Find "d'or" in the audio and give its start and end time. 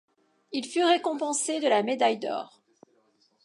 2.17-2.63